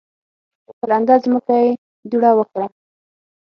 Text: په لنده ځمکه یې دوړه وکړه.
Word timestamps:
په 0.79 0.83
لنده 0.91 1.15
ځمکه 1.23 1.55
یې 1.63 1.69
دوړه 2.09 2.31
وکړه. 2.35 2.65